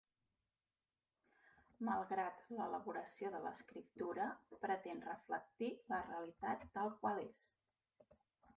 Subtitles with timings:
[1.89, 4.27] Malgrat l'elaboració de l'escriptura,
[4.65, 7.49] pretén reflectir la realitat tal qual és.